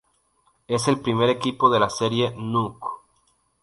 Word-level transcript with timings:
Es 0.67 0.87
el 0.87 0.99
primer 0.99 1.29
equipo 1.29 1.69
de 1.69 1.79
la 1.79 1.87
Serie 1.91 2.33
Nook. 2.35 2.85